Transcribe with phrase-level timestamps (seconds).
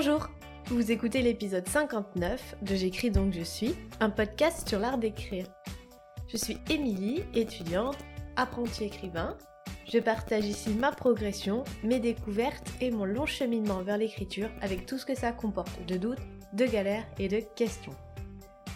[0.00, 0.28] Bonjour
[0.66, 5.46] Vous écoutez l'épisode 59 de J'écris donc je suis, un podcast sur l'art d'écrire.
[6.28, 7.98] Je suis Émilie, étudiante,
[8.36, 9.36] apprentie écrivain.
[9.92, 14.98] Je partage ici ma progression, mes découvertes et mon long cheminement vers l'écriture avec tout
[14.98, 16.22] ce que ça comporte de doutes,
[16.52, 17.96] de galères et de questions.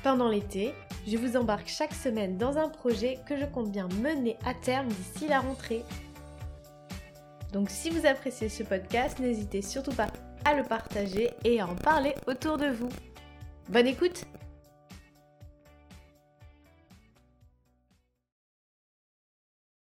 [0.02, 0.74] Pendant l'été,
[1.06, 4.88] je vous embarque chaque semaine dans un projet que je compte bien mener à terme
[4.88, 5.84] d'ici la rentrée.
[7.52, 10.08] Donc si vous appréciez ce podcast, n'hésitez surtout pas
[10.44, 12.88] à le partager et à en parler autour de vous.
[13.68, 14.24] Bonne écoute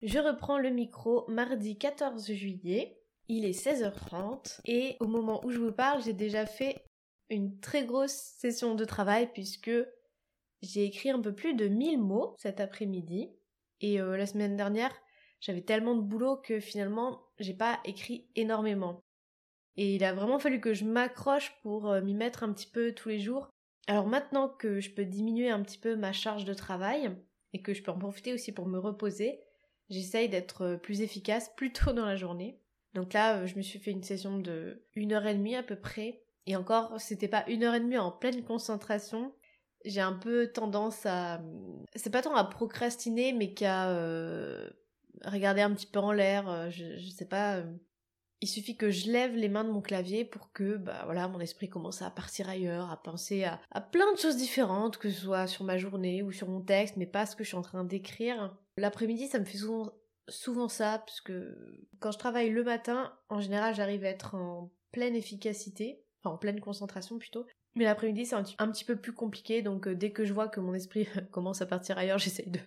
[0.01, 3.01] Je reprends le micro mardi 14 juillet.
[3.27, 6.85] Il est 16h30 et au moment où je vous parle, j'ai déjà fait
[7.29, 9.71] une très grosse session de travail puisque
[10.61, 13.31] j'ai écrit un peu plus de 1000 mots cet après-midi
[13.81, 14.93] et euh, la semaine dernière,
[15.41, 19.04] j'avais tellement de boulot que finalement, j'ai pas écrit énormément.
[19.77, 22.93] Et il a vraiment fallu que je m'accroche pour euh, m'y mettre un petit peu
[22.93, 23.49] tous les jours.
[23.87, 27.15] Alors maintenant que je peux diminuer un petit peu ma charge de travail
[27.53, 29.41] et que je peux en profiter aussi pour me reposer,
[29.89, 32.59] j'essaye d'être euh, plus efficace plus tôt dans la journée.
[32.93, 35.63] Donc là, euh, je me suis fait une session de une heure et demie à
[35.63, 36.21] peu près.
[36.47, 39.33] Et encore, c'était pas une heure et demie en pleine concentration.
[39.83, 41.41] J'ai un peu tendance à,
[41.95, 43.87] c'est pas tant à procrastiner, mais qu'à
[45.25, 46.69] regarder un petit peu en l'air.
[46.71, 47.63] Je, je sais pas
[48.41, 51.69] il suffit que je lève les mains de mon clavier pour que bah mon esprit
[51.69, 55.63] commence à partir ailleurs, à penser à, plein de choses différentes, que ce soit sur
[55.63, 58.55] ma journée ou sur mon texte, mais pas ce que je suis en train d'écrire.
[58.77, 59.91] L'après-midi, ça me fait souvent
[60.29, 61.55] souvent ça, parce que
[61.99, 66.37] quand je travaille le matin, en général, j'arrive à être en pleine efficacité, enfin en
[66.37, 67.45] pleine concentration plutôt.
[67.75, 70.61] Mais l'après-midi, c'est un, petit peu plus compliqué, donc euh, dès que je vois que
[70.61, 72.59] mon esprit commence à partir ailleurs, j'essaye de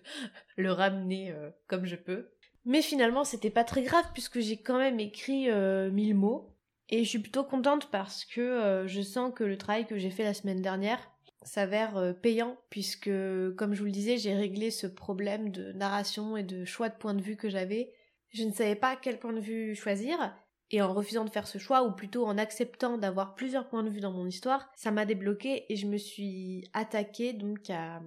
[0.57, 2.29] le ramener euh, comme je peux.
[2.69, 6.55] Mais finalement, c'était pas très grave puisque j'ai quand même écrit euh, 1000 mots.
[6.89, 10.11] Et je suis plutôt contente parce que euh, je sens que le travail que j'ai
[10.11, 10.99] fait la semaine dernière
[11.41, 13.09] s'avère euh, payant puisque,
[13.57, 16.95] comme je vous le disais, j'ai réglé ce problème de narration et de choix de
[16.95, 17.91] point de vue que j'avais.
[18.29, 20.31] Je ne savais pas quel point de vue choisir.
[20.69, 23.89] Et en refusant de faire ce choix, ou plutôt en acceptant d'avoir plusieurs points de
[23.89, 27.99] vue dans mon histoire, ça m'a débloqué et je me suis attaquée donc à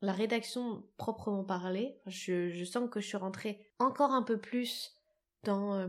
[0.00, 2.00] la rédaction proprement parlée.
[2.06, 4.92] Je, sens que je suis rentrée encore un peu plus
[5.44, 5.88] dans euh,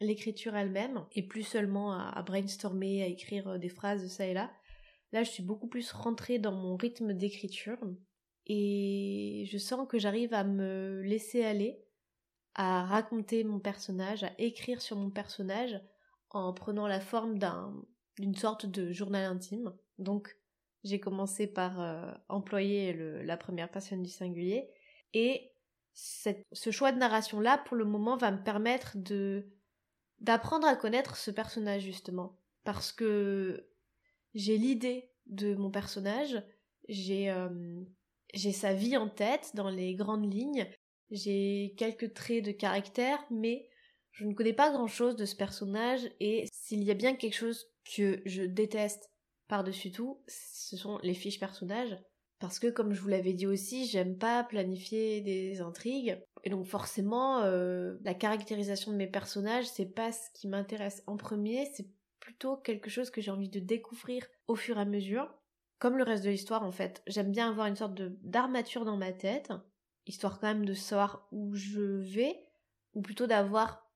[0.00, 4.50] l'écriture elle-même et plus seulement à, brainstormer, à écrire euh, des phrases ça et là.
[5.12, 7.78] Là, je suis beaucoup plus rentrée dans mon rythme d'écriture
[8.46, 11.84] et je sens que j'arrive à me laisser aller,
[12.54, 15.78] à raconter mon personnage, à écrire sur mon personnage
[16.30, 17.38] en prenant la forme
[18.18, 19.74] d'une sorte de journal intime.
[19.98, 20.34] Donc,
[20.84, 22.92] j'ai commencé par euh, employer
[23.24, 24.68] la première personne du singulier.
[25.14, 25.52] Et
[25.94, 29.46] ce choix de narration là pour le moment va me permettre de
[30.20, 32.38] d'apprendre à connaître ce personnage justement.
[32.64, 33.68] Parce que
[34.34, 36.42] j'ai l'idée de mon personnage.
[36.88, 37.82] J'ai euh,
[38.34, 40.66] j'ai sa vie en tête dans les grandes lignes.
[41.10, 43.68] J'ai quelques traits de caractère mais
[44.10, 46.08] je ne connais pas grand chose de ce personnage.
[46.20, 47.66] Et s'il y a bien quelque chose
[47.96, 49.11] que je déteste
[49.52, 51.94] par-dessus tout, ce sont les fiches personnages.
[52.38, 56.18] Parce que, comme je vous l'avais dit aussi, j'aime pas planifier des intrigues.
[56.42, 61.18] Et donc, forcément, euh, la caractérisation de mes personnages, c'est pas ce qui m'intéresse en
[61.18, 61.86] premier, c'est
[62.18, 65.30] plutôt quelque chose que j'ai envie de découvrir au fur et à mesure.
[65.78, 67.02] Comme le reste de l'histoire, en fait.
[67.06, 69.52] J'aime bien avoir une sorte d'armature dans ma tête,
[70.06, 72.42] histoire quand même de savoir où je vais,
[72.94, 73.86] ou plutôt d'avoir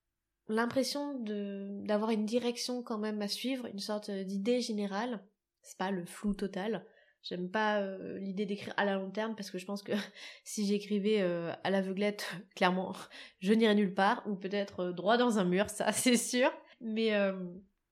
[0.49, 5.25] l'impression d'avoir une direction quand même à suivre, une sorte d'idée générale
[5.67, 6.85] c'est pas le flou total.
[7.29, 9.93] J'aime pas euh, l'idée d'écrire à la long terme parce que je pense que
[10.45, 12.95] si j'écrivais euh, à l'aveuglette, clairement,
[13.41, 16.51] je n'irais nulle part ou peut-être euh, droit dans un mur, ça c'est sûr.
[16.81, 17.11] Mais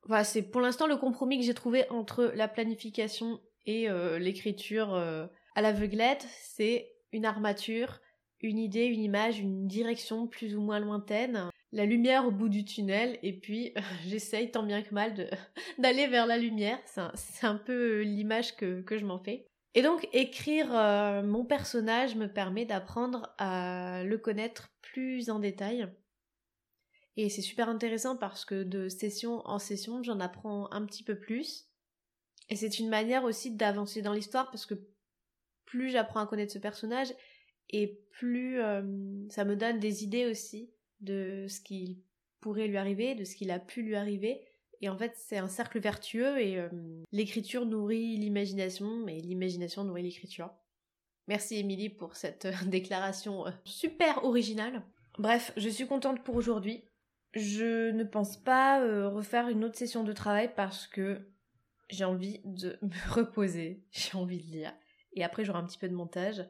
[0.07, 5.63] voilà, c'est pour l'instant le compromis que j'ai trouvé entre la planification et l'écriture à
[5.63, 8.01] l'aveuglette, c'est une armature,
[8.43, 12.65] une idée, une image, une direction plus ou moins lointaine la lumière au bout du
[12.65, 13.75] tunnel et puis
[14.07, 15.29] j'essaye tant bien que mal
[15.79, 16.79] d'aller vers la lumière.
[16.87, 19.47] C'est un, peu l'image que, que je m'en fais.
[19.75, 25.89] Et donc écrire euh, mon personnage me permet d'apprendre à le connaître plus en détail.
[27.17, 31.19] Et c'est super intéressant parce que de session en session, j'en apprends un petit peu
[31.19, 31.69] plus.
[32.51, 34.75] Et c'est une manière aussi d'avancer dans l'histoire parce que
[35.65, 37.13] plus j'apprends à connaître ce personnage
[37.71, 38.83] et plus euh,
[39.31, 40.74] ça me donne des idées aussi
[41.05, 42.03] de ce qui
[42.41, 44.43] pourrait lui arriver, de ce qu'il a pu lui arriver.
[44.83, 46.69] Et en fait, c'est un cercle vertueux et euh,
[47.11, 50.51] l'écriture nourrit l'imagination et l'imagination nourrit l'écriture.
[51.27, 54.83] Merci Émilie pour cette euh, déclaration euh, super originale.
[55.19, 56.85] Bref, je suis contente pour aujourd'hui.
[57.33, 61.31] Je ne pense pas refaire une autre session de travail parce que
[61.89, 64.75] j'ai envie de me reposer, j'ai envie de lire.
[65.15, 66.45] Et après, j'aurai un petit peu de montage.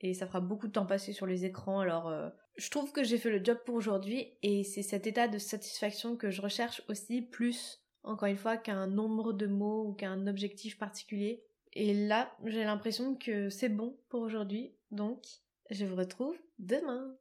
[0.00, 1.80] Et ça fera beaucoup de temps passé sur les écrans.
[1.80, 2.10] Alors,
[2.58, 4.34] je trouve que j'ai fait le job pour aujourd'hui.
[4.42, 8.86] Et c'est cet état de satisfaction que je recherche aussi, plus, encore une fois, qu'un
[8.88, 11.44] nombre de mots ou qu'un objectif particulier.
[11.72, 14.74] Et là, j'ai l'impression que c'est bon pour aujourd'hui.
[14.90, 15.24] Donc,
[15.70, 17.16] je vous retrouve demain.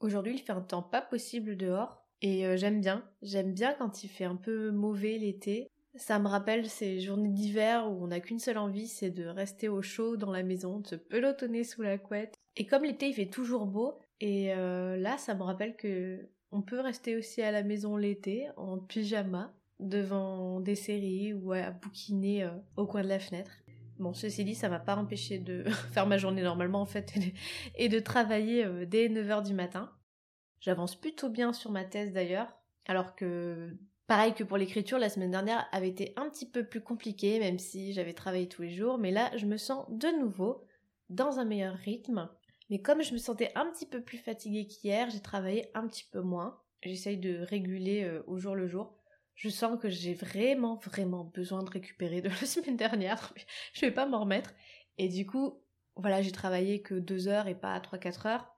[0.00, 3.04] Aujourd'hui, il fait un temps pas possible dehors et euh, j'aime bien.
[3.22, 5.70] J'aime bien quand il fait un peu mauvais l'été.
[5.96, 9.68] Ça me rappelle ces journées d'hiver où on n'a qu'une seule envie, c'est de rester
[9.68, 12.34] au chaud dans la maison, de se pelotonner sous la couette.
[12.56, 16.62] Et comme l'été il fait toujours beau, et euh, là ça me rappelle que on
[16.62, 22.44] peut rester aussi à la maison l'été en pyjama devant des séries ou à bouquiner
[22.44, 23.50] euh, au coin de la fenêtre.
[23.98, 27.14] Bon, ceci dit, ça m'a pas empêché de faire ma journée normalement en fait
[27.74, 29.90] et de travailler dès 9h du matin.
[30.60, 33.76] J'avance plutôt bien sur ma thèse d'ailleurs, alors que
[34.06, 37.58] pareil que pour l'écriture, la semaine dernière avait été un petit peu plus compliquée, même
[37.58, 40.64] si j'avais travaillé tous les jours, mais là je me sens de nouveau
[41.08, 42.28] dans un meilleur rythme.
[42.68, 46.04] Mais comme je me sentais un petit peu plus fatiguée qu'hier, j'ai travaillé un petit
[46.12, 46.60] peu moins.
[46.82, 49.00] J'essaye de réguler euh, au jour le jour
[49.40, 53.32] je sens que j'ai vraiment, vraiment besoin de récupérer de la semaine dernière.
[53.72, 54.52] je vais pas m'en remettre.
[54.98, 55.62] Et du coup,
[55.96, 58.54] voilà, j'ai travaillé que deux heures et pas 3-4 heures.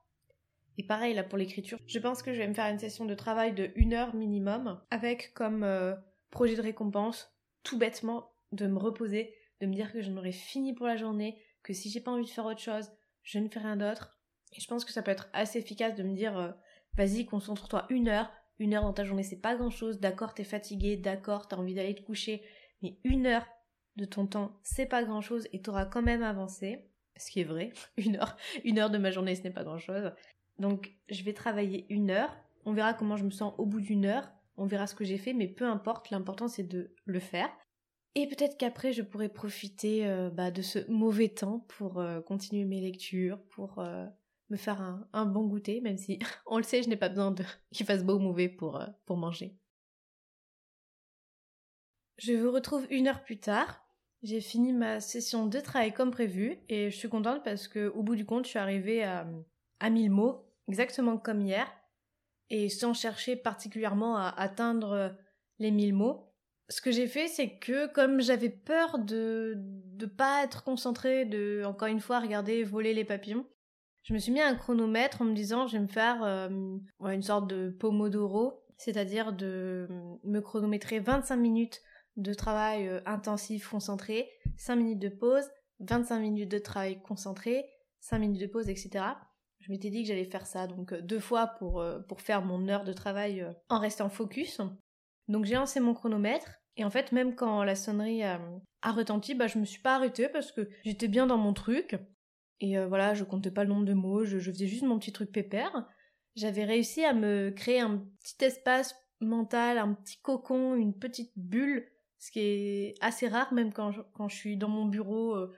[0.78, 3.14] Et pareil là pour l'écriture, je pense que je vais me faire une session de
[3.14, 5.94] travail de une heure minimum, avec comme euh,
[6.30, 7.32] projet de récompense,
[7.62, 11.38] tout bêtement, de me reposer, de me dire que j'en aurai fini pour la journée,
[11.62, 12.90] que si j'ai pas envie de faire autre chose,
[13.22, 14.18] je ne fais rien d'autre.
[14.56, 16.50] Et je pense que ça peut être assez efficace de me dire, euh,
[16.94, 20.00] vas-y, concentre-toi une heure, une heure dans ta journée, c'est pas grand chose.
[20.00, 22.42] D'accord, t'es fatigué, d'accord, t'as envie d'aller te coucher,
[22.82, 23.46] mais une heure
[23.96, 26.88] de ton temps, c'est pas grand chose et t'auras quand même avancé.
[27.16, 27.72] Ce qui est vrai.
[27.98, 30.12] Une heure, une heure de ma journée, ce n'est pas grand chose.
[30.58, 32.36] Donc, je vais travailler une heure.
[32.64, 34.30] On verra comment je me sens au bout d'une heure.
[34.56, 36.10] On verra ce que j'ai fait, mais peu importe.
[36.10, 37.50] L'important, c'est de le faire.
[38.14, 42.64] Et peut-être qu'après, je pourrai profiter euh, bah, de ce mauvais temps pour euh, continuer
[42.64, 44.06] mes lectures, pour euh,
[44.50, 44.82] me faire
[45.12, 48.04] un, bon goûter, même si on le sait, je n'ai pas besoin de qu'il fasse
[48.04, 49.56] beau ou mauvais pour, pour manger.
[52.18, 53.82] Je vous retrouve une heure plus tard.
[54.22, 58.04] J'ai fini ma session de travail comme prévu et je suis contente parce que au
[58.04, 59.26] bout du compte, je suis arrivée à,
[59.82, 61.70] à 1000 mots, exactement comme hier,
[62.48, 65.14] et sans chercher particulièrement à atteindre
[65.58, 66.32] les 1000 mots.
[66.68, 69.58] Ce que j'ai fait, c'est que comme j'avais peur de
[70.00, 73.44] ne pas être concentrée, de encore une fois regarder voler les papillons,
[74.04, 76.48] je me suis mis un chronomètre en me disant je vais me faire euh,
[77.04, 79.88] une sorte de pomodoro, c'est-à-dire de
[80.24, 81.82] me chronométrer 25 minutes
[82.16, 85.44] de travail euh, intensif concentré, 5 minutes de pause,
[85.80, 87.64] 25 minutes de travail concentré,
[88.00, 89.04] 5 minutes de pause, etc.
[89.62, 92.68] Je m'étais dit que j'allais faire ça donc euh, deux fois pour, pour faire mon
[92.68, 94.60] heure de travail en restant focus.
[95.28, 98.40] Donc j'ai lancé mon chronomètre et en fait même quand la sonnerie a,
[98.84, 101.96] retenti, bah je me suis pas arrêtée parce que j'étais bien dans mon truc.
[102.60, 105.12] Et euh, voilà, je comptais pas le nombre de mots, je, faisais juste mon petit
[105.12, 105.88] truc pépère.
[106.36, 111.86] J'avais réussi à me créer un petit espace mental, un petit cocon, une petite bulle,
[112.18, 115.52] ce qui est assez rare même quand je, quand je suis dans mon bureau, euh,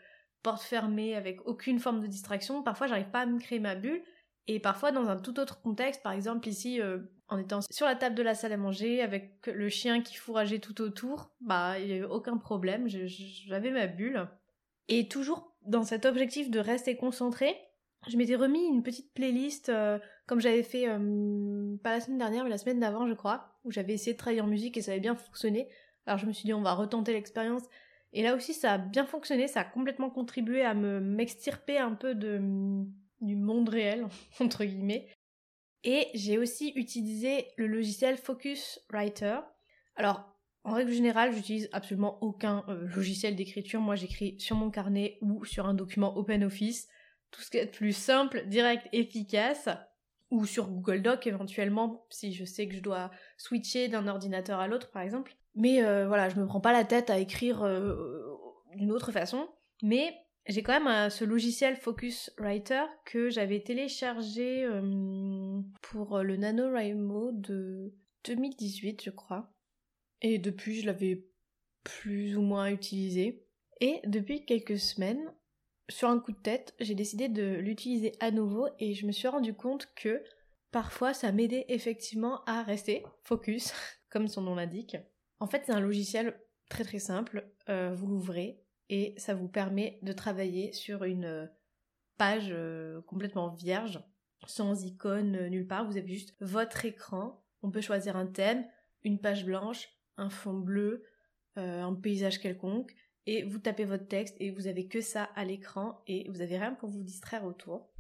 [0.45, 2.63] porte fermée, avec aucune forme de distraction.
[2.63, 4.03] Parfois, j'arrive pas à me créer ma bulle.
[4.47, 6.99] Et parfois, dans un tout autre contexte, par exemple ici, euh,
[7.29, 10.59] en étant sur la table de la salle à manger, avec le chien qui fourrageait
[10.59, 14.29] tout autour, bah, il n'y avait aucun problème, j'avais ma bulle.
[14.89, 17.57] Et toujours dans cet objectif de rester concentré,
[18.07, 22.45] je m'étais remis une petite playlist euh, comme j'avais fait euh, pas la semaine dernière
[22.45, 24.91] mais la semaine d'avant je crois où j'avais essayé de travailler en musique et ça
[24.91, 25.71] avait bien fonctionné.
[26.07, 27.63] Alors je me suis dit on va retenter l'expérience
[28.15, 31.93] et là aussi ça a bien fonctionné, ça a complètement contribué à me m'extirper un
[31.93, 32.41] peu de
[33.21, 34.07] du monde réel
[34.41, 35.09] entre guillemets.
[35.87, 39.41] Et j'ai aussi utilisé le logiciel Focus Writer.
[39.97, 43.83] Alors en règle générale, j'utilise absolument aucun euh, logiciel d'écriture.
[43.83, 46.89] Moi, j'écris sur mon carnet ou sur un document OpenOffice.
[47.31, 49.69] Tout ce qui est plus simple, direct, efficace.
[50.31, 54.67] Ou sur Google Doc éventuellement, si je sais que je dois switcher d'un ordinateur à
[54.67, 55.37] l'autre, par exemple.
[55.55, 58.37] Mais euh, voilà, je me prends pas la tête à écrire euh,
[58.75, 59.49] d'une autre façon.
[59.83, 60.15] Mais
[60.47, 64.69] j'ai quand même ce logiciel Focus Writer que j'avais téléchargé
[65.81, 67.95] pour le NaNoWriMo de
[68.25, 69.55] 2018, je crois.
[70.21, 71.27] Et depuis, je l'avais
[71.83, 73.47] plus ou moins utilisé.
[73.81, 75.33] Et depuis quelques semaines,
[75.91, 79.29] sur un coup de tête, j'ai décidé de l'utiliser à nouveau et je me suis
[79.29, 80.23] rendu compte que
[80.71, 83.73] parfois ça m'aidait effectivement à rester focus,
[84.11, 84.97] comme son nom l'indique.
[85.41, 87.51] En fait, c'est un logiciel très très simple.
[87.69, 91.51] Euh, vous l'ouvrez et ça vous permet de travailler sur une
[92.19, 94.03] page euh, complètement vierge,
[94.47, 95.87] sans icône euh, nulle part.
[95.87, 97.45] Vous avez juste votre écran.
[97.63, 98.67] On peut choisir un thème,
[99.03, 101.05] une page blanche, un fond bleu,
[101.57, 102.95] un paysage quelconque,
[103.27, 106.59] et vous tapez votre texte et vous avez que ça à l'écran et vous avez
[106.59, 107.94] rien pour vous distraire autour.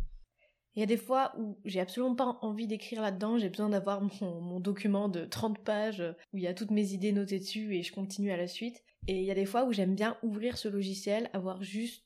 [0.76, 4.02] Il y a des fois où j'ai absolument pas envie d'écrire là-dedans, j'ai besoin d'avoir
[4.21, 6.02] mon, document de 30 pages
[6.33, 8.83] où il y a toutes mes idées notées dessus et je continue à la suite.
[9.07, 12.04] Et il y a des fois où j'aime bien ouvrir ce logiciel, avoir juste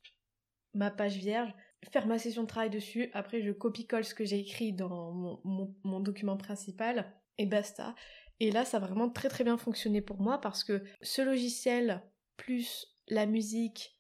[0.75, 1.54] ma page vierge,
[1.90, 5.75] faire ma session de travail dessus, après je copie-colle ce que j'ai écrit dans mon,
[5.84, 7.94] mon document principal et basta.
[8.40, 12.02] Et là, ça a vraiment très très bien fonctionné pour moi parce que ce logiciel,
[12.37, 13.98] plus la musique,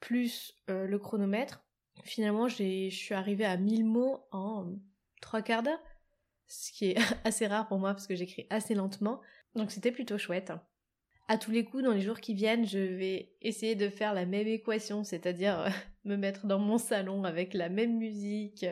[0.00, 1.64] plus euh, le chronomètre,
[2.04, 4.74] finalement, je suis arrivée à 1000 mots en
[5.20, 5.82] trois quarts d'heure,
[6.46, 9.20] ce qui est assez rare pour moi parce que j'écris assez lentement.
[9.54, 10.52] Donc c'était plutôt chouette
[11.28, 14.24] à tous les coups, dans les jours qui viennent, je vais essayer de faire la
[14.24, 15.68] même équation, c'est-à-dire euh,
[16.08, 18.66] me mettre dans mon salon avec la même musique,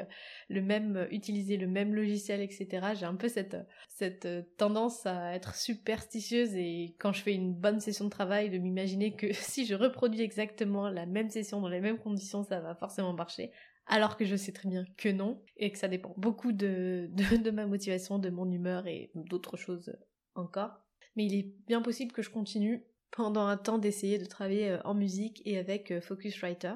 [0.48, 2.88] le même, utiliser le même logiciel, etc.
[2.98, 3.56] J'ai un peu cette,
[3.88, 8.58] cette tendance à être superstitieuse et quand je fais une bonne session de travail, de
[8.58, 12.74] m'imaginer que si je reproduis exactement la même session dans les mêmes conditions, ça va
[12.74, 13.52] forcément marcher.
[13.86, 17.50] Alors que je sais très bien que non, et que ça dépend beaucoup de, de
[17.50, 19.96] ma motivation, de mon humeur et d'autres choses
[20.34, 24.70] encore mais il est bien possible que je continue pendant un temps d'essayer de travailler
[24.70, 26.74] euh, en musique et avec euh, Focuswriter.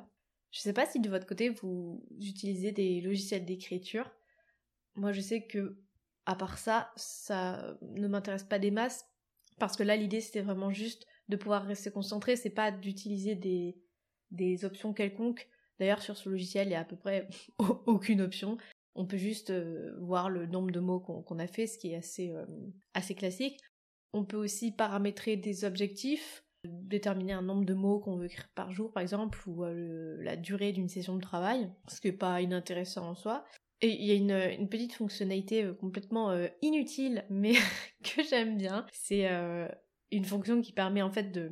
[0.51, 4.11] Je sais pas si de votre côté vous utilisez des logiciels d'écriture.
[4.95, 5.79] Moi je sais que
[6.27, 9.05] à part ça, ça ne m'intéresse pas des masses
[9.59, 13.79] parce que là l'idée c'était vraiment juste de pouvoir rester concentré, c'est pas d'utiliser des,
[14.31, 15.49] des options quelconques.
[15.79, 17.29] D'ailleurs sur ce logiciel il y a à peu près
[17.87, 18.59] aucune option.
[18.97, 21.97] On peut juste euh, voir le nombre de mots qu'on a fait, ce qui est
[21.97, 22.35] assez,
[22.93, 23.61] assez classique.
[24.13, 28.73] On peut aussi paramétrer des objectifs, déterminer un nombre de mots qu'on veut écrire par
[28.73, 32.41] jour par exemple, ou euh, la durée d'une session de travail, ce qui n'est pas
[32.41, 33.45] inintéressant en soi.
[33.83, 37.55] Et il y a une, petite fonctionnalité euh, complètement euh, inutile, mais
[38.05, 38.87] que j'aime bien.
[38.93, 39.27] C'est
[40.11, 41.51] une fonction qui permet en fait de,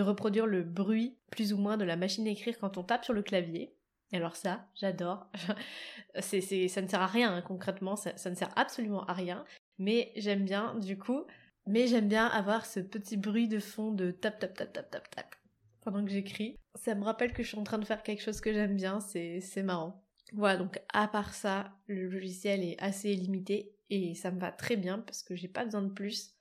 [0.00, 3.14] reproduire le bruit plus ou moins de la machine à écrire quand on tape sur
[3.14, 3.74] le clavier.
[4.12, 5.26] Alors ça, j'adore.
[6.20, 9.44] c'est, ça ne sert à rien hein, concrètement, ça, ne sert absolument à rien.
[9.78, 11.24] Mais j'aime bien du coup
[11.68, 15.10] mais j'aime bien avoir ce petit bruit de fond de tap tap tap tap tap
[15.10, 15.34] tap
[15.82, 16.58] pendant que j'écris.
[16.74, 19.00] Ça me rappelle que je suis en train de faire quelque chose que j'aime bien,
[19.00, 20.02] c'est, marrant.
[20.32, 24.76] Voilà, donc à part ça, le logiciel est assez limité et ça me va très
[24.76, 26.34] bien parce que j'ai pas besoin de plus.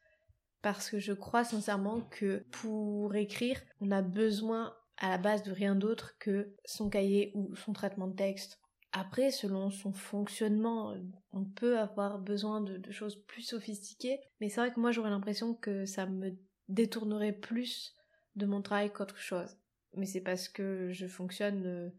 [0.62, 5.52] Parce que je crois sincèrement que pour écrire, on a besoin à la base de
[5.52, 8.60] rien d'autre que son cahier ou son traitement de texte
[8.92, 10.96] après, selon son fonctionnement,
[11.32, 15.54] on peut avoir besoin de, choses plus sophistiquées, mais c'est vrai que moi j'aurais l'impression
[15.54, 16.38] que ça me
[16.70, 17.94] détournerait plus
[18.36, 19.58] de mon travail qu'autre chose.
[19.96, 21.90] Mais c'est parce que je fonctionne euh,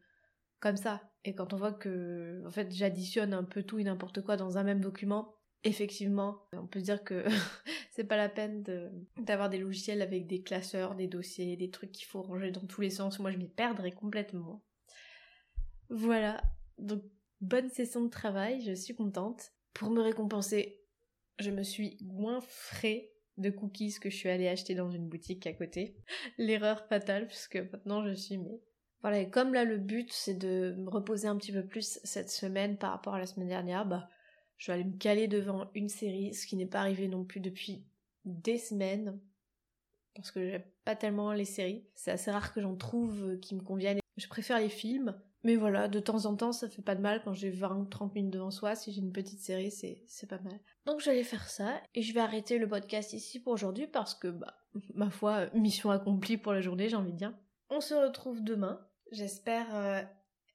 [0.61, 1.03] comme ça.
[1.25, 4.57] Et quand on voit que, en fait, j'additionne un peu tout et n'importe quoi dans
[4.57, 7.25] un même document, effectivement, on peut dire que
[7.91, 8.63] c'est pas la peine
[9.17, 12.81] d'avoir des logiciels avec des classeurs, des dossiers, des trucs qu'il faut ranger dans tous
[12.81, 13.19] les sens.
[13.19, 14.63] Moi, je m'y perdrais complètement.
[15.91, 16.43] Voilà,
[16.79, 17.03] donc,
[17.41, 19.53] bonne session de travail, je suis contente.
[19.75, 20.81] Pour me récompenser,
[21.39, 25.47] je me suis moins frais de cookies que je suis allée acheter dans une boutique
[25.47, 25.97] à côté.
[26.39, 28.61] L'erreur fatale, puisque maintenant je suis mais.
[29.01, 32.31] Voilà, et comme là le but c'est de me reposer un petit peu plus cette
[32.31, 34.09] semaine par rapport à la semaine dernière, bah
[34.57, 37.39] je vais aller me caler devant une série, ce qui n'est pas arrivé non plus
[37.39, 37.87] depuis
[38.25, 39.21] des semaines.
[40.17, 41.87] Parce que j'aime pas tellement les séries.
[41.95, 44.01] C'est assez rare que j'en trouve qui me conviennent.
[44.17, 45.17] Je préfère les films.
[45.45, 47.85] Mais voilà, de temps en temps, ça fait pas de mal quand j'ai 20 ou
[47.85, 48.75] 30 minutes devant soi.
[48.75, 50.59] Si j'ai une petite série, c'est, c'est pas mal.
[50.85, 54.15] Donc je vais faire ça et je vais arrêter le podcast ici pour aujourd'hui parce
[54.15, 54.59] que, bah,
[54.95, 57.35] ma foi, mission accomplie pour la journée, j'ai envie de dire.
[57.71, 58.85] On se retrouve demain.
[59.13, 60.03] J'espère euh,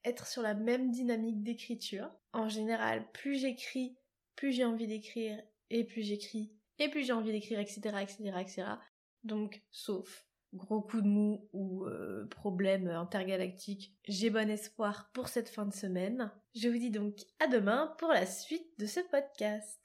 [0.03, 2.09] être sur la même dynamique d'écriture.
[2.33, 3.97] En général, plus j'écris,
[4.35, 8.63] plus j'ai envie d'écrire et plus j'écris et plus j'ai envie d'écrire, etc., etc., etc.
[9.23, 15.49] Donc, sauf gros coup de mou ou euh, problème intergalactique, j'ai bon espoir pour cette
[15.49, 16.31] fin de semaine.
[16.55, 19.79] Je vous dis donc à demain pour la suite de ce podcast.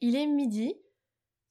[0.00, 0.74] Il est midi,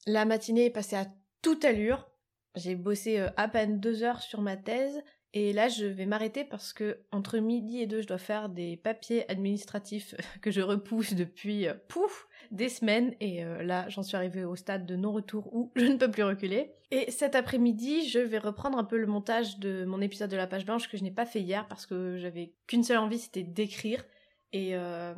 [0.05, 1.07] la matinée est passée à
[1.41, 2.09] toute allure,
[2.55, 5.03] j'ai bossé euh, à peine deux heures sur ma thèse
[5.37, 8.77] et là, je vais m'arrêter parce que entre midi et deux, je dois faire des
[8.77, 13.13] papiers administratifs que je repousse depuis euh, pouf des semaines.
[13.19, 16.23] Et euh, là, j'en suis arrivée au stade de non-retour où je ne peux plus
[16.23, 16.71] reculer.
[16.89, 20.47] Et cet après-midi, je vais reprendre un peu le montage de mon épisode de la
[20.47, 23.43] page blanche que je n'ai pas fait hier parce que j'avais qu'une seule envie, c'était
[23.43, 24.05] d'écrire.
[24.53, 25.13] et, euh,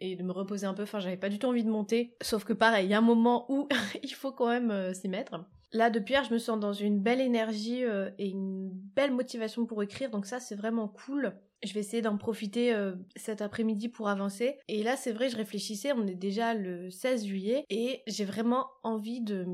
[0.00, 0.84] de me reposer un peu.
[0.84, 2.14] Enfin, j'avais pas du tout envie de monter.
[2.22, 3.68] Sauf que pareil, il y a un moment où
[4.04, 5.44] il faut quand même s'y mettre.
[5.72, 9.66] Là, depuis hier, je me sens dans une belle énergie euh, et une belle motivation
[9.66, 11.34] pour écrire, donc ça, c'est vraiment cool.
[11.62, 12.74] Je vais essayer d'en profiter
[13.16, 14.56] cet après-midi pour avancer.
[14.66, 18.66] Et là, c'est vrai, je réfléchissais, on est déjà le 16 juillet, et j'ai vraiment
[18.82, 19.44] envie de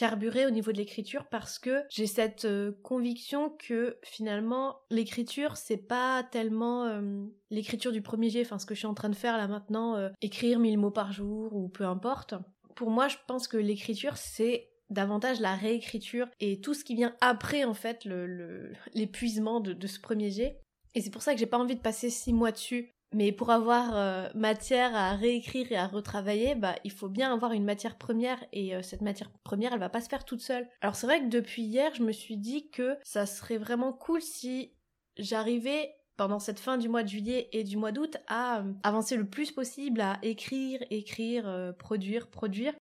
[0.00, 5.76] carburer au niveau de l'écriture parce que j'ai cette euh, conviction que finalement l'écriture c'est
[5.76, 9.14] pas tellement euh, l'écriture du premier jet, enfin ce que je suis en train de
[9.14, 12.34] faire là maintenant, euh, écrire mille mots par jour ou peu importe.
[12.76, 17.14] Pour moi je pense que l'écriture c'est davantage la réécriture et tout ce qui vient
[17.20, 18.04] après en fait
[18.94, 20.60] l'épuisement de, de ce premier jet.
[20.94, 23.50] Et c'est pour ça que j'ai pas envie de passer six mois dessus mais pour
[23.50, 27.98] avoir euh, matière à réécrire et à retravailler, bah il faut bien avoir une matière
[27.98, 30.68] première et euh, cette matière première, elle va pas se faire toute seule.
[30.80, 34.22] Alors c'est vrai que depuis hier, je me suis dit que ça serait vraiment cool
[34.22, 34.72] si
[35.16, 39.16] j'arrivais pendant cette fin du mois de juillet et du mois d'août à euh, avancer
[39.16, 42.74] le plus possible à écrire, écrire, produire, produire.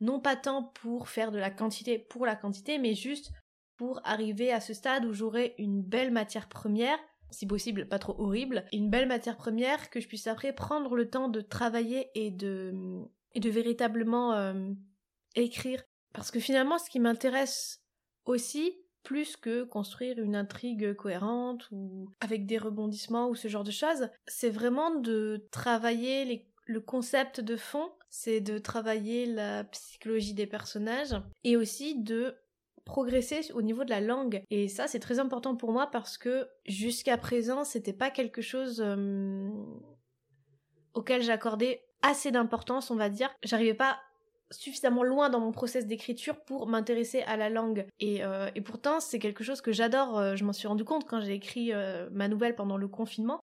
[0.00, 3.32] Non pas tant pour faire de la quantité pour la quantité, mais juste
[3.76, 6.98] pour arriver à ce stade où j'aurai une belle matière première
[7.30, 11.08] si possible pas trop horrible, une belle matière première que je puisse après prendre le
[11.08, 13.02] temps de travailler et de,
[13.34, 14.72] et de véritablement euh,
[15.34, 15.82] écrire.
[16.12, 17.82] Parce que finalement, ce qui m'intéresse
[18.24, 23.70] aussi, plus que construire une intrigue cohérente ou avec des rebondissements ou ce genre de
[23.70, 30.46] choses, c'est vraiment de travailler le concept de fond, c'est de travailler la psychologie des
[30.46, 32.36] personnages et aussi de
[32.84, 34.42] progresser au niveau de la langue.
[34.50, 38.80] Et ça, c'est très important pour moi parce que jusqu'à présent, c'était pas quelque chose
[38.80, 39.50] euh,
[40.94, 43.30] auquel j'accordais assez d'importance, on va dire.
[43.42, 43.98] J'arrivais pas
[44.52, 47.84] suffisamment loin dans mon process d'écriture pour m'intéresser à la langue.
[47.98, 50.18] Et, euh, pourtant, c'est quelque chose que j'adore.
[50.18, 51.72] Euh, je m'en suis rendu compte quand j'ai écrit
[52.12, 53.40] ma nouvelle pendant le confinement.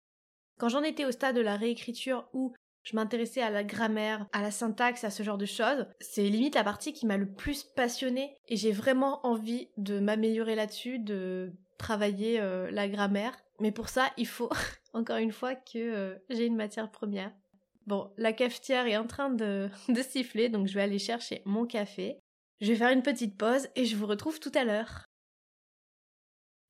[0.58, 4.42] Quand j'en étais au stade de la réécriture où je m'intéressais à la grammaire, à
[4.42, 5.86] la syntaxe, à ce genre de choses.
[6.00, 10.54] C'est limite la partie qui m'a le plus passionnée et j'ai vraiment envie de m'améliorer
[10.54, 13.36] là-dessus, de travailler euh, la grammaire.
[13.60, 14.50] Mais pour ça, il faut
[14.92, 17.32] encore une fois que euh, j'ai une matière première.
[17.86, 21.66] Bon, la cafetière est en train de, de siffler, donc je vais aller chercher mon
[21.66, 22.18] café.
[22.60, 25.04] Je vais faire une petite pause et je vous retrouve tout à l'heure.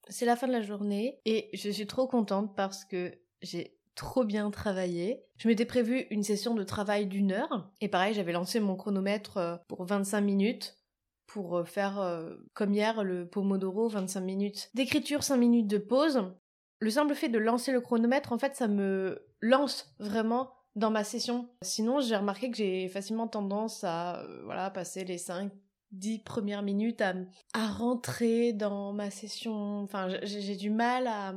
[0.08, 4.24] C'est la fin de la journée et je suis trop contente parce que j'ai trop
[4.24, 5.22] bien travaillé.
[5.36, 7.70] Je m'étais prévu une session de travail d'une heure.
[7.82, 10.78] Et pareil, j'avais lancé mon chronomètre euh, pour 25 minutes
[11.26, 16.32] pour euh, faire euh, comme hier le Pomodoro, 25 minutes d'écriture, 5 minutes de pause.
[16.78, 21.04] Le simple fait de lancer le chronomètre, en fait, ça me lance vraiment dans ma
[21.04, 21.50] session.
[21.60, 25.52] Sinon, j'ai remarqué que j'ai facilement tendance à voilà, passer les 5
[25.92, 27.14] 10 premières minutes à,
[27.52, 29.82] à rentrer dans ma session.
[29.82, 31.34] Enfin, j'ai du mal à,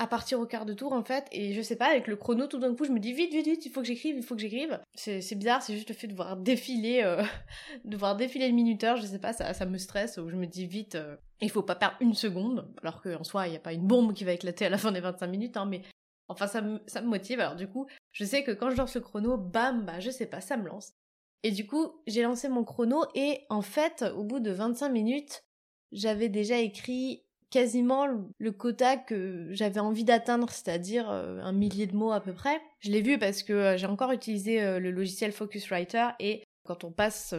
[0.00, 2.46] à partir au quart de tour en fait et je sais pas avec le chrono
[2.46, 4.34] tout d'un coup je me dis vite vite vite il faut que j'écrive il faut
[4.34, 4.80] que j'écrive.
[4.94, 7.22] C'est bizarre c'est juste le fait de voir défiler euh,
[7.84, 10.66] de défiler le minuteur je sais pas ça, ça me stresse ou je me dis
[10.66, 13.74] vite euh, il faut pas perdre une seconde alors qu'en soi il y a pas
[13.74, 15.82] une bombe qui va éclater à la fin des 25 minutes hein, mais
[16.28, 17.40] enfin ça me, ça me motive.
[17.40, 20.26] Alors du coup je sais que quand je lance le chrono bam bah je sais
[20.26, 20.94] pas ça me lance.
[21.42, 25.44] Et du coup j'ai lancé mon chrono et en fait au bout de 25 minutes
[25.92, 28.06] j'avais déjà écrit quasiment
[28.38, 32.60] le quota que j'avais envie d'atteindre, c'est-à-dire euh, un millier de mots à peu près.
[32.78, 36.84] Je l'ai vu parce que euh, j'ai encore utilisé euh, le logiciel Focuswriter et quand
[36.84, 37.34] on passe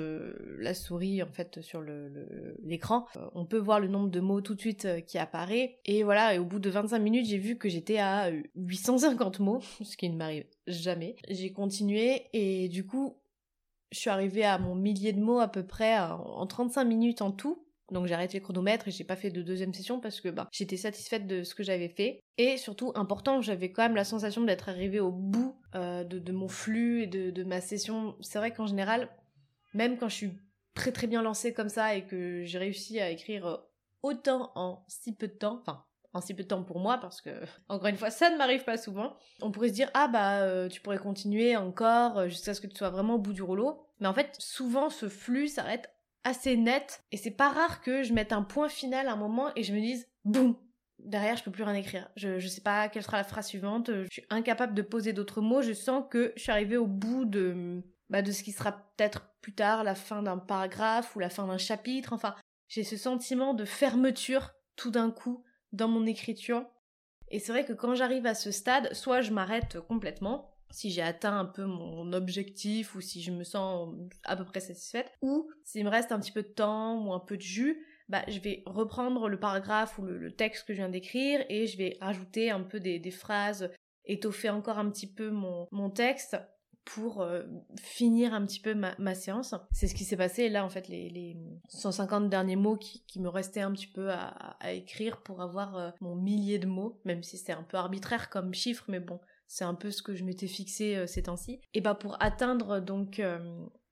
[0.58, 1.82] la souris en fait sur
[2.63, 5.80] l'écran, on peut voir le nombre de mots tout de suite qui apparaît.
[5.86, 9.95] Et voilà, au bout de 25 minutes, j'ai vu que j'étais à 850 mots, ce
[9.95, 11.15] qui ne m'arrive jamais.
[11.30, 13.21] J'ai continué et du coup,
[13.91, 17.32] je suis arrivée à mon millier de mots à peu près en 35 minutes en
[17.32, 17.63] tout.
[17.91, 20.47] Donc j'ai arrêté le chronomètre et j'ai pas fait de deuxième session parce que bah,
[20.51, 22.23] j'étais satisfaite de ce que j'avais fait.
[22.38, 26.47] Et surtout, important, j'avais quand même la sensation d'être arrivée au bout euh, de, mon
[26.47, 28.15] flux et de, ma session.
[28.21, 29.10] C'est vrai qu'en général,
[29.73, 30.32] même quand je suis
[30.73, 33.58] très très bien lancée comme ça et que j'ai réussi à écrire euh,
[34.04, 37.21] autant en si peu de temps, enfin en si peu de temps pour moi parce
[37.21, 37.30] que
[37.69, 39.17] encore une fois ça ne m'arrive pas souvent.
[39.41, 42.77] On pourrait se dire ah bah euh, tu pourrais continuer encore jusqu'à ce que tu
[42.77, 43.86] sois vraiment au bout du rouleau.
[43.99, 45.89] Mais en fait souvent ce flux s'arrête
[46.23, 49.51] assez nette et c'est pas rare que je mette un point final à un moment
[49.55, 50.55] et je me dise boum
[50.99, 52.10] derrière je peux plus rien écrire.
[52.15, 53.91] Je, je sais pas quelle sera la phrase suivante.
[53.91, 55.62] Je suis incapable de poser d'autres mots.
[55.62, 59.29] Je sens que je suis arrivée au bout de bah, de ce qui sera peut-être
[59.41, 62.13] plus tard la fin d'un paragraphe ou la fin d'un chapitre.
[62.13, 62.36] Enfin
[62.67, 66.65] j'ai ce sentiment de fermeture tout d'un coup dans mon écriture.
[67.29, 71.01] Et c'est vrai que quand j'arrive à ce stade soit je m'arrête complètement si j'ai
[71.01, 75.49] atteint un peu mon objectif ou si je me sens à peu près satisfaite, ou
[75.63, 78.39] s'il me reste un petit peu de temps ou un peu de jus, bah, je
[78.39, 82.51] vais reprendre le paragraphe ou le, texte que je viens d'écrire et je vais rajouter
[82.51, 83.71] un peu des, phrases
[84.05, 86.36] étoffer encore un petit peu mon, mon texte
[86.84, 87.43] pour euh,
[87.79, 89.55] finir un petit peu ma, ma séance.
[89.71, 90.49] C'est ce qui s'est passé.
[90.49, 91.38] là, en fait, les, les
[91.69, 95.91] 150 derniers mots qui, qui, me restaient un petit peu à, écrire pour avoir euh,
[96.01, 99.19] mon millier de mots, même si c'était un peu arbitraire comme chiffre, mais bon,
[99.52, 101.60] c'est un peu ce que je m'étais fixé euh, ces temps-ci.
[101.74, 103.22] Et bah pour atteindre donc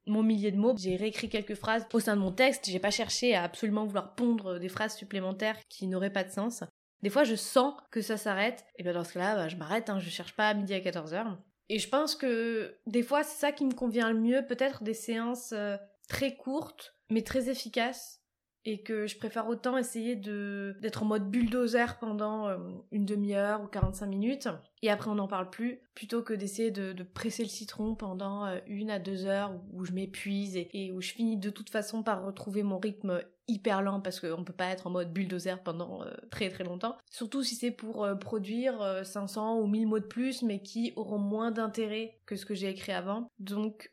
[0.06, 2.66] mon millier de mots, j'ai réécrit quelques phrases au sein de mon texte.
[2.68, 6.64] J'ai pas cherché à absolument vouloir pondre des phrases supplémentaires qui n'auraient pas de sens.
[7.02, 9.90] Des fois, je sens que ça s'arrête, et bien dans ce cas-là, bah, je m'arrête,
[9.90, 11.38] hein, je cherche pas à midi à 14h.
[11.70, 14.94] Et je pense que des fois, c'est ça qui me convient le mieux, peut-être des
[14.94, 18.19] séances euh, très courtes, mais très efficaces,
[18.66, 22.58] et que je préfère autant essayer de d'être en mode bulldozer pendant euh,
[22.92, 24.50] une demi-heure ou 45 minutes.
[24.82, 28.60] Et après on n'en parle plus plutôt que d'essayer de, presser le citron pendant euh,
[28.68, 32.04] une à deux heures où, je m'épuise et, et, où je finis de toute façon
[32.04, 36.04] par retrouver mon rythme hyper lent parce qu'on peut pas être en mode bulldozer pendant
[36.04, 36.98] euh, très très longtemps.
[37.10, 41.52] Surtout si c'est pour produire 500 ou 1000 mots de plus mais qui auront moins
[41.52, 43.30] d'intérêt que ce que j'ai écrit avant.
[43.40, 43.92] Donc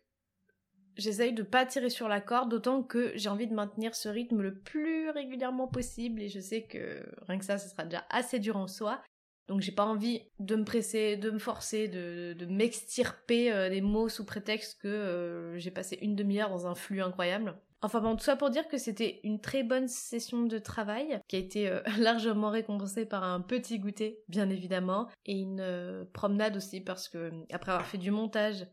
[0.97, 4.43] j'essaye de pas tirer sur la corde, d'autant que j'ai envie de maintenir ce rythme
[4.43, 8.39] le plus régulièrement possible et je sais que rien que ça, ce sera déjà assez
[8.39, 9.03] dur en soi.
[9.49, 14.09] Donc j'ai pas envie de me presser, de me forcer, de, m'extirper euh, des mots
[14.09, 17.57] sous prétexte que euh, j'ai passé une demi-heure dans un flux incroyable.
[17.83, 21.37] Enfin bon, tout ça pour dire que c'était une très bonne session de travail qui
[21.37, 26.81] a été euh, largement récompensée par un petit goûter, bien évidemment, et une promenade aussi
[26.81, 28.67] parce que après avoir fait du montage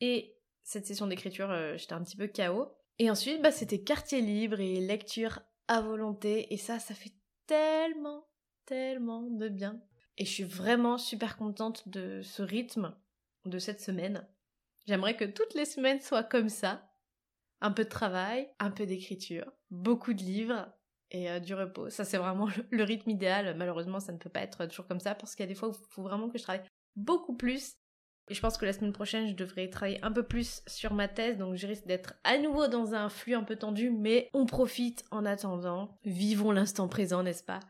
[0.00, 0.39] et
[0.70, 2.68] cette session d'écriture, euh, j'étais un petit peu KO.
[3.00, 6.54] Et ensuite, bah, c'était quartier libre et lecture à volonté.
[6.54, 7.12] Et ça, ça fait
[7.48, 8.28] tellement,
[8.66, 9.82] tellement de bien.
[10.16, 12.94] Et je suis vraiment super contente de ce rythme
[13.46, 14.28] de cette semaine.
[14.86, 16.88] J'aimerais que toutes les semaines soient comme ça.
[17.60, 20.72] Un peu de travail, un peu d'écriture, beaucoup de livres
[21.10, 21.90] et euh, du repos.
[21.90, 23.56] Ça, c'est vraiment le, rythme idéal.
[23.56, 25.68] Malheureusement, ça ne peut pas être toujours comme ça parce qu'il y a des fois
[25.68, 27.74] où il faut vraiment que je travaille beaucoup plus
[28.30, 31.08] et je pense que la semaine prochaine, je devrais travailler un peu plus sur ma
[31.08, 34.46] thèse, donc je risque d'être à nouveau dans un flux un peu tendu, mais on
[34.46, 35.98] profite en attendant.
[36.04, 37.60] Vivons l'instant présent, n'est-ce pas?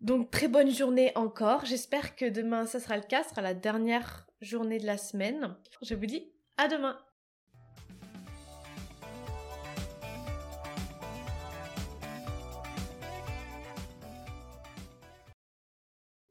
[0.00, 1.66] Donc très bonne journée encore.
[1.66, 5.54] J'espère que demain, ça sera le cas, ce sera la dernière journée de la semaine.
[5.82, 6.98] Je vous dis à demain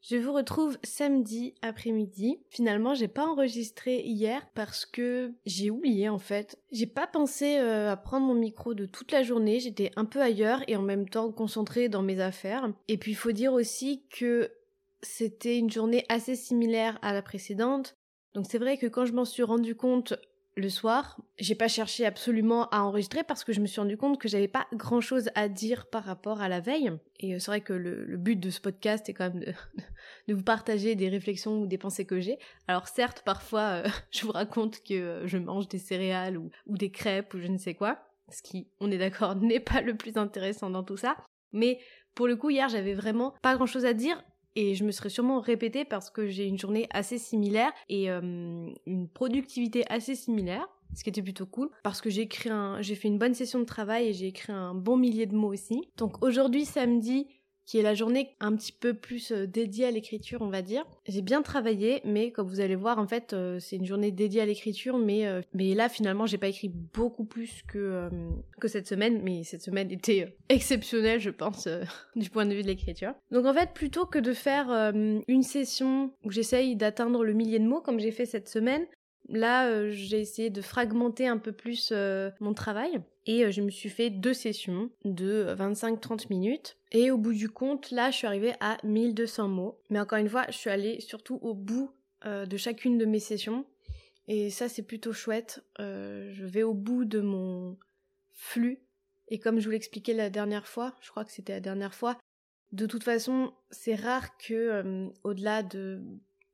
[0.04, 2.42] Je vous retrouve samedi après-midi.
[2.50, 6.60] Finalement, j'ai pas enregistré hier parce que j'ai oublié en fait.
[6.74, 9.62] J'ai pas pensé euh, à prendre mon micro de toute la journée.
[9.62, 12.70] J'étais un peu ailleurs et en même temps concentrée dans mes affaires.
[12.89, 14.52] Et puis il faut dire aussi que
[15.02, 17.96] c'était une journée assez similaire à la précédente.
[18.34, 20.16] Donc c'est vrai que quand je m'en suis rendu compte
[20.56, 21.20] le soir.
[21.38, 24.48] J'ai pas cherché absolument à enregistrer parce que je me suis rendu compte que j'avais
[24.48, 26.92] pas grand chose à dire par rapport à la veille.
[27.20, 29.44] Et euh, c'est vrai que le, but de ce podcast est quand même
[30.28, 32.38] de, vous partager des réflexions ou des pensées que j'ai.
[32.68, 36.78] Alors certes, parfois, euh, je vous raconte que euh, je mange des céréales ou, ou
[36.78, 38.00] des crêpes ou je ne sais quoi.
[38.30, 41.18] Ce qui, on est d'accord, n'est pas le plus intéressant dans tout ça.
[41.52, 41.80] Mais
[42.16, 44.24] pour le coup, hier, j'avais vraiment pas grand chose à dire
[44.56, 49.08] et je me serais sûrement répétée parce que j'ai une journée assez similaire et une
[49.13, 53.18] productivité assez similaire ce qui était plutôt cool parce que j'ai un j'ai fait une
[53.18, 55.82] bonne session de travail et j'ai écrit un bon millier de mots aussi.
[55.98, 57.28] Donc aujourd'hui samedi,
[57.65, 60.86] qui est la journée un petit peu plus euh, dédiée à l'écriture, on va dire.
[61.08, 64.41] J'ai bien travaillé, mais comme vous allez voir, en fait, euh, c'est une journée dédiée
[64.41, 68.10] à l'écriture, mais euh, mais là finalement, j'ai pas écrit beaucoup plus que
[68.60, 71.67] que cette semaine, mais cette semaine était exceptionnelle, je pense,
[72.15, 73.13] du point de vue de l'écriture.
[73.32, 74.69] Donc en fait, plutôt que de faire
[75.28, 78.86] une session où j'essaye d'atteindre le millier de mots comme j'ai fait cette semaine,
[79.29, 83.62] Là, euh, j'ai essayé de fragmenter un peu plus euh, mon travail et euh, je
[83.62, 86.77] me suis fait deux sessions de 25-30 minutes.
[86.91, 89.79] Et au bout du compte, là, je suis arrivée à 1200 mots.
[89.89, 91.91] Mais encore une fois, je suis allée surtout au bout
[92.25, 93.65] de chacune de mes sessions.
[94.29, 95.62] Et ça, c'est plutôt chouette.
[95.79, 97.77] je vais au bout de mon
[98.31, 98.79] flux.
[99.27, 102.17] Et comme je vous l'expliquais la dernière fois, je crois que c'était la dernière fois,
[102.71, 106.01] de toute façon, c'est rare que, au-delà de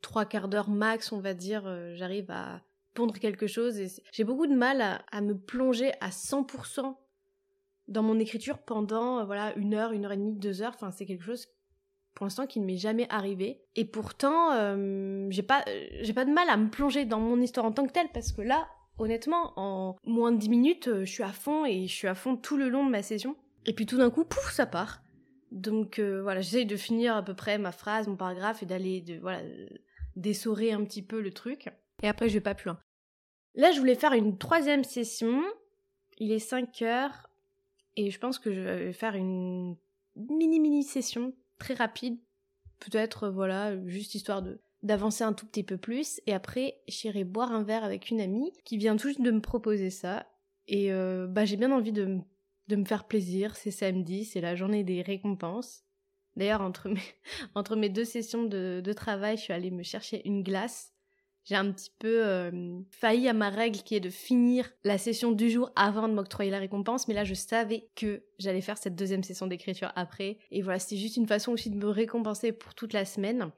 [0.02, 2.62] trois quarts d'heure max, on va dire, euh, j'arrive à
[2.94, 3.80] pondre quelque chose.
[3.80, 6.96] Et j'ai beaucoup de mal à, me plonger à 100%
[7.88, 10.74] dans mon écriture pendant, euh, voilà, une heure, une heure et demie, deux heures.
[10.76, 11.48] Enfin, c'est quelque chose
[12.16, 13.62] pour l'instant qui ne m'est jamais arrivé.
[13.76, 15.64] Et pourtant, euh, j'ai pas,
[16.02, 18.32] j'ai pas de mal à me plonger dans mon histoire en tant que telle parce
[18.32, 22.08] que là, honnêtement, en moins de 10 minutes, je suis à fond et je suis
[22.08, 23.36] à fond tout le long de ma session.
[23.66, 25.02] Et puis tout d'un coup, pouf, ça part.
[25.52, 29.18] Donc voilà, j'essaye de finir à peu près ma phrase, mon paragraphe et d'aller de
[29.20, 29.42] voilà
[30.16, 31.70] d'essorer un petit peu le truc.
[32.04, 32.80] Et après, je vais pas plus loin.
[33.56, 35.44] Là, je voulais faire une troisième session.
[36.18, 37.30] Il est 5 heures.
[37.96, 39.76] Et je pense que je vais faire une
[40.16, 42.18] mini-mini session très rapide.
[42.80, 47.52] Peut-être, voilà, juste histoire de d'avancer un tout petit peu plus et après j'irai boire
[47.52, 50.26] un verre avec une amie qui vient tout juste de me proposer ça
[50.70, 52.20] et euh, bah j'ai bien envie de,
[52.70, 55.84] de me faire plaisir, c'est samedi, c'est la journée des récompenses.
[56.40, 56.62] D'ailleurs
[57.56, 60.94] entre mes, deux sessions de, travail je suis allée me chercher une glace
[61.46, 65.32] j'ai un petit peu euh, failli à ma règle qui est de finir la session
[65.32, 68.96] du jour avant de m'octroyer la récompense, mais là je savais que j'allais faire cette
[68.96, 70.38] deuxième session d'écriture après.
[70.52, 73.50] Et voilà, c'était juste une façon aussi de me récompenser pour toute la semaine.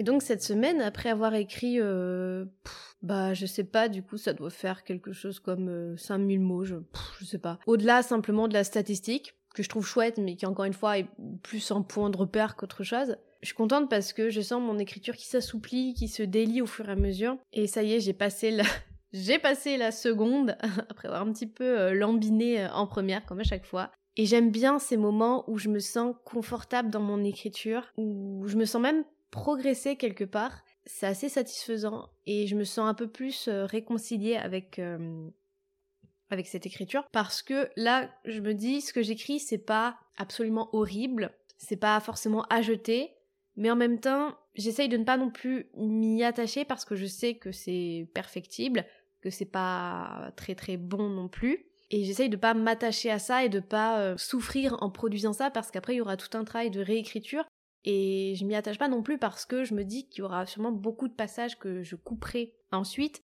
[0.00, 2.44] Et donc cette semaine, après avoir écrit, euh,
[3.02, 6.64] bah je sais pas, du coup ça doit faire quelque chose comme 5000 euh, mots,
[6.64, 6.76] je,
[7.20, 7.60] je sais pas.
[7.66, 11.06] Au-delà simplement de la statistique, que je trouve chouette, mais qui encore une fois est
[11.42, 13.16] plus un point de repère qu'autre chose.
[13.42, 16.66] Je suis contente parce que je sens mon écriture qui s'assouplit, qui se délie au
[16.66, 17.36] fur et à mesure.
[17.52, 18.64] Et ça y est, j'ai passé la...
[19.12, 20.56] j'ai passé la seconde,
[20.88, 23.90] après avoir un petit peu euh, lambiné euh, en première, comme à chaque fois.
[24.16, 28.56] Et j'aime bien ces moments où je me sens confortable dans mon écriture, où je
[28.56, 30.62] me sens même progresser quelque part.
[30.84, 34.80] C'est assez satisfaisant et je me sens un peu plus euh, réconciliée avec
[36.32, 40.68] avec cette écriture parce que là je me dis ce que j'écris c'est pas absolument
[40.72, 43.12] horrible, c'est pas forcément à jeter,
[43.56, 47.06] mais en même temps, j'essaye de ne pas non plus m'y attacher parce que je
[47.06, 48.84] sais que c'est perfectible,
[49.20, 51.66] que c'est pas très très bon non plus.
[51.90, 55.50] Et j'essaye de pas m'attacher à ça et de pas euh, souffrir en produisant ça
[55.50, 57.44] parce qu'après il y aura tout un travail de réécriture.
[57.84, 60.46] Et je m'y attache pas non plus parce que je me dis qu'il y aura
[60.46, 63.20] sûrement beaucoup de passages que je couperai ensuite.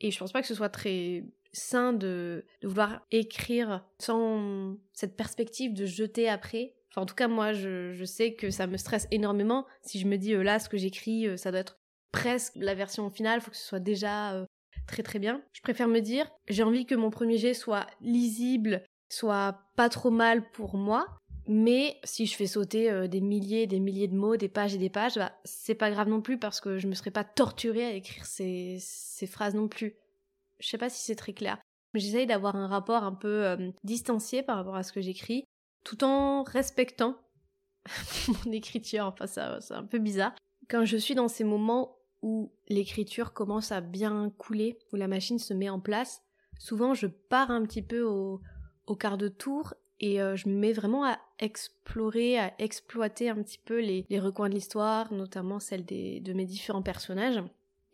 [0.00, 1.24] Et je pense pas que ce soit très
[1.58, 8.04] sain de, vouloir écrire sans cette perspective de jeter après en tout cas, moi, je,
[8.04, 9.66] sais que ça me stresse énormément.
[9.82, 11.78] Si je me dis, euh, là, ce que j'écris, euh, ça doit être
[12.12, 14.46] presque la version finale, faut que ce soit déjà euh,
[14.86, 15.42] très très bien.
[15.52, 20.10] Je préfère me dire, j'ai envie que mon premier jet soit lisible, soit pas trop
[20.10, 21.06] mal pour moi.
[21.50, 24.78] Mais si je fais sauter des milliers et des milliers de mots, des pages et
[24.78, 27.86] des pages, bah, c'est pas grave non plus parce que je me serais pas torturée
[27.86, 28.78] à écrire ces
[29.26, 29.96] phrases non plus.
[30.58, 31.58] Je sais pas si c'est très clair.
[31.94, 35.44] J'essaye d'avoir un rapport un peu distancié par rapport à ce que j'écris
[35.84, 37.16] tout en respectant
[38.44, 39.06] mon écriture.
[39.06, 40.34] Enfin, ça, c'est un peu bizarre.
[40.68, 45.38] Quand je suis dans ces moments où l'écriture commence à bien couler, où la machine
[45.38, 46.22] se met en place,
[46.58, 48.40] souvent je pars un petit peu au,
[48.98, 53.58] quart de tour et euh, je me mets vraiment à explorer, à exploiter un petit
[53.58, 57.42] peu les, recoins de l'histoire, notamment celle de mes différents personnages.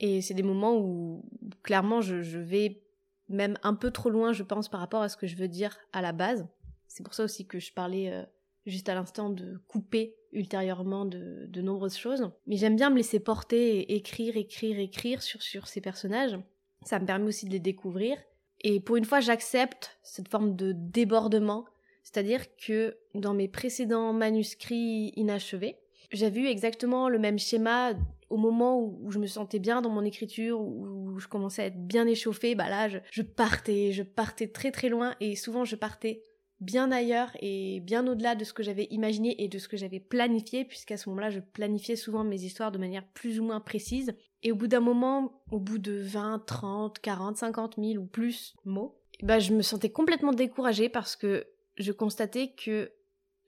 [0.00, 1.24] Et c'est des moments où
[1.62, 2.82] clairement je, vais
[3.28, 5.76] même un peu trop loin, je pense, par rapport à ce que je veux dire
[5.92, 6.46] à la base.
[6.88, 8.22] C'est pour ça aussi que je parlais euh,
[8.66, 12.30] juste à l'instant de couper ultérieurement de, nombreuses choses.
[12.46, 16.38] Mais j'aime bien me laisser porter et écrire, écrire, écrire sur, sur ces personnages.
[16.84, 18.18] Ça me permet aussi de les découvrir.
[18.60, 21.66] Et pour une fois, j'accepte cette forme de débordement.
[22.02, 25.78] C'est-à-dire que dans mes précédents manuscrits inachevés,
[26.12, 27.94] j'avais eu exactement le même schéma
[28.34, 31.86] au moment où, je me sentais bien dans mon écriture, où, je commençais à être
[31.86, 36.24] bien échauffée, bah là, je partais, je partais très très loin et souvent je partais
[36.60, 40.00] bien ailleurs et bien au-delà de ce que j'avais imaginé et de ce que j'avais
[40.00, 44.16] planifié, puisqu'à ce moment-là, je planifiais souvent mes histoires de manière plus ou moins précise.
[44.42, 48.56] Et au bout d'un moment, au bout de 20, 30, 40, 50 000 ou plus
[48.64, 52.90] mots, bah, je me sentais complètement découragée parce que je constatais que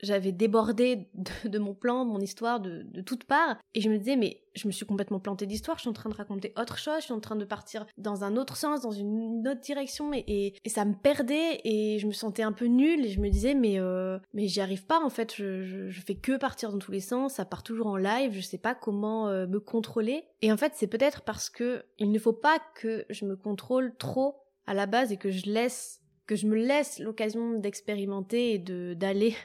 [0.02, 1.08] j'avais débordé
[1.44, 4.66] de, mon plan, mon histoire, de, de toutes parts, et je me disais, mais je
[4.66, 7.12] me suis complètement plantée d'histoire, je suis en train de raconter autre chose, je suis
[7.12, 10.84] en train de partir dans un autre sens, dans une autre direction, et, et, ça
[10.84, 14.18] me perdait, et je me sentais un peu nulle, et je me disais, mais, euh,
[14.32, 17.34] mais j'y arrive pas, en fait, je, je, fais que partir dans tous les sens,
[17.34, 20.72] ça part toujours en live, je sais pas comment euh, me contrôler, et en fait,
[20.74, 24.86] c'est peut-être parce que il ne faut pas que je me contrôle trop à la
[24.86, 29.36] base et que je laisse que je me laisse l'occasion d'expérimenter et de d'aller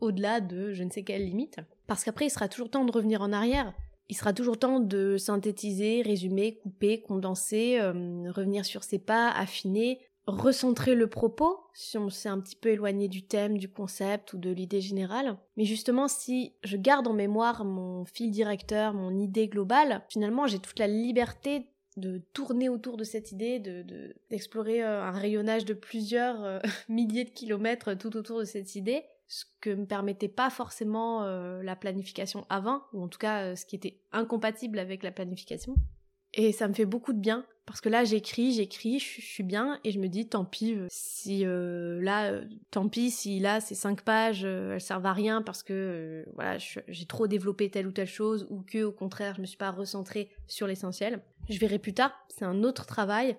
[0.00, 1.58] au-delà de je ne sais quelle limite.
[1.86, 3.74] Parce qu'après, il sera toujours temps de revenir en arrière.
[4.08, 10.00] Il sera toujours temps de synthétiser, résumer, couper, condenser, euh, revenir sur ses pas, affiner,
[10.26, 14.38] recentrer le propos si on s'est un petit peu éloigné du thème, du concept ou
[14.38, 15.36] de l'idée générale.
[15.56, 20.58] Mais justement, si je garde en mémoire mon fil directeur, mon idée globale, finalement, j'ai
[20.58, 25.74] toute la liberté de tourner autour de cette idée, de d'explorer euh, un rayonnage de
[25.74, 26.58] plusieurs euh,
[26.88, 31.62] milliers de kilomètres tout autour de cette idée, ce que me permettait pas forcément euh,
[31.62, 35.74] la planification avant, ou en tout cas euh, ce qui était incompatible avec la planification.
[36.34, 39.80] Et ça me fait beaucoup de bien, parce que là j'écris, j'écris, je suis bien,
[39.84, 44.02] et je me dis tant pis euh, si là, tant pis si là ces cinq
[44.02, 48.46] pages elles servent à rien parce que voilà j'ai trop développé telle ou telle chose,
[48.50, 51.22] ou que au contraire je me suis pas recentrée sur l'essentiel.
[51.48, 53.36] Je verrai plus tard, c'est un autre travail,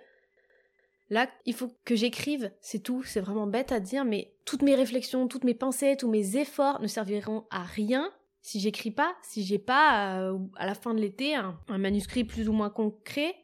[1.10, 4.76] Là, il faut que j'écrive, c'est tout, c'est vraiment bête à dire, mais toutes mes
[4.76, 9.44] réflexions, toutes mes pensées, tous mes efforts ne serviront à rien si j'écris pas, si
[9.44, 13.36] j'ai pas euh, à la fin de l'été un, manuscrit plus ou moins concret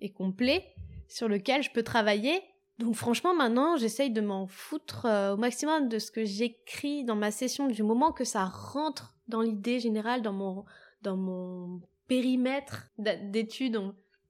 [0.00, 0.74] et complet
[1.08, 2.40] sur lequel je peux travailler.
[2.78, 7.14] Donc franchement maintenant j'essaye de m'en foutre euh, au maximum de ce que j'écris dans
[7.14, 10.64] ma session du moment que ça rentre dans l'idée générale, dans mon,
[11.02, 13.76] dans mon périmètre d'études,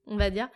[0.07, 0.49] on, va dire.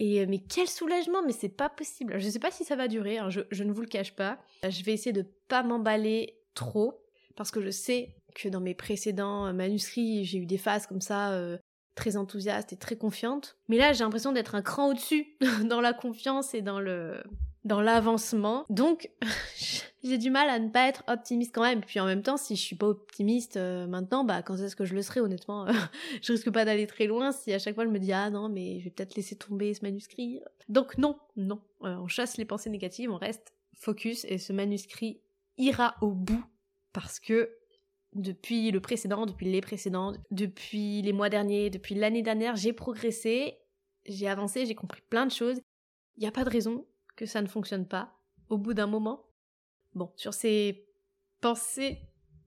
[0.00, 2.18] Euh, mais quel soulagement, mais c'est pas possible.
[2.18, 4.38] Je sais pas si ça va durer, hein, je, ne vous le cache pas.
[4.62, 7.00] Je vais essayer de pas m'emballer trop
[7.36, 11.00] parce que je sais que dans mes précédents euh, manuscrits, j'ai eu des phases comme
[11.00, 11.58] ça euh,
[11.94, 13.56] très enthousiastes et très confiantes.
[13.68, 17.22] Mais là, j'ai l'impression d'être un cran au-dessus dans la confiance et dans le
[17.64, 18.64] dans l'avancement.
[18.70, 19.10] Donc,
[20.04, 21.80] j'ai du mal à ne pas être optimiste quand même.
[21.80, 24.84] Puis en même temps, si je suis pas optimiste euh, maintenant, bah quand est-ce que
[24.84, 25.66] je le serai honnêtement?
[26.22, 28.48] Je risque pas d'aller très loin si à chaque fois je me dis ah non
[28.48, 30.40] mais je vais peut-être laisser tomber ce manuscrit.
[30.68, 35.20] Donc non, non, on chasse les pensées négatives, on reste focus et ce manuscrit
[35.56, 36.44] ira au bout
[36.92, 37.50] parce que
[38.14, 43.58] depuis le précédent, depuis les précédents, depuis les mois derniers, depuis l'année dernière, j'ai progressé,
[44.06, 45.60] j'ai avancé, j'ai compris plein de choses.
[46.16, 49.27] Il n'y a pas de raison que ça ne fonctionne pas au bout d'un moment.
[49.98, 50.86] Bon, sur ces
[51.40, 51.98] pensées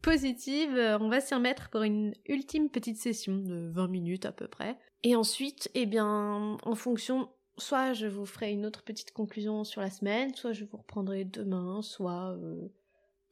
[0.02, 4.48] positives, on va s'y remettre pour une ultime petite session de 20 minutes à peu
[4.48, 4.78] près.
[5.04, 9.82] Et ensuite, eh bien, en fonction, soit je vous ferai une autre petite conclusion sur
[9.82, 12.70] la semaine, soit je vous reprendrai demain, soit euh,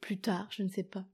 [0.00, 1.04] plus tard, je ne sais pas.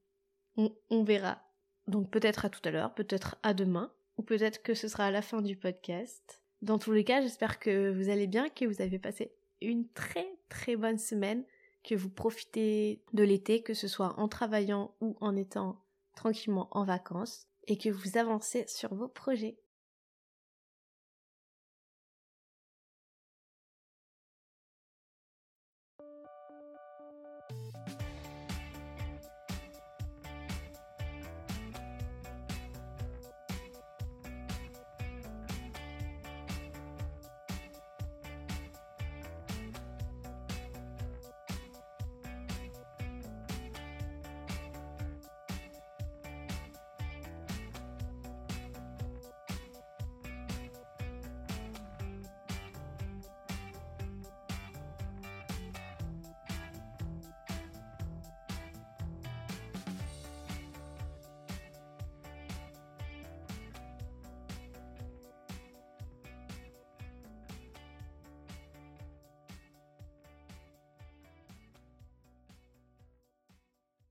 [0.57, 1.43] On, verra.
[1.87, 5.11] Donc peut-être à tout à l'heure, peut-être à demain, ou peut-être que ce sera à
[5.11, 6.43] la fin du podcast.
[6.63, 10.27] Dans tous les cas, j'espère que vous allez bien, que vous avez passé une très
[10.49, 11.45] très bonne semaine,
[11.87, 15.83] que vous profitez de l'été, que ce soit en travaillant ou en étant
[16.15, 19.57] tranquillement en vacances, et que vous avancez sur vos projets.